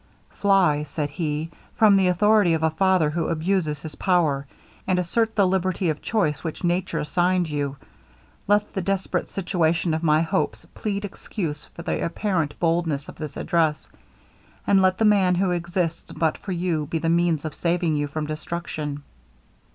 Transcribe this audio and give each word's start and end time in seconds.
'Fly,' 0.31 0.81
said 0.81 1.11
he, 1.11 1.51
'from 1.75 1.95
the 1.95 2.07
authority 2.07 2.55
of 2.55 2.63
a 2.63 2.71
father 2.71 3.11
who 3.11 3.27
abuses 3.27 3.83
his 3.83 3.93
power, 3.93 4.47
and 4.87 4.97
assert 4.97 5.35
the 5.35 5.45
liberty 5.45 5.89
of 5.91 6.01
choice, 6.01 6.43
which 6.43 6.63
nature 6.63 6.97
assigned 6.97 7.47
you. 7.47 7.77
Let 8.47 8.73
the 8.73 8.81
desperate 8.81 9.29
situation 9.29 9.93
of 9.93 10.01
my 10.01 10.23
hopes 10.23 10.65
plead 10.73 11.05
excuse 11.05 11.65
for 11.67 11.83
the 11.83 12.03
apparent 12.03 12.59
boldness 12.59 13.09
of 13.09 13.17
this 13.19 13.37
address, 13.37 13.91
and 14.65 14.81
let 14.81 14.97
the 14.97 15.05
man 15.05 15.35
who 15.35 15.51
exists 15.51 16.11
but 16.11 16.35
for 16.35 16.51
you 16.51 16.87
be 16.87 16.97
the 16.97 17.07
means 17.07 17.45
of 17.45 17.53
saving 17.53 17.95
you 17.95 18.07
from 18.07 18.25
destruction. 18.25 19.03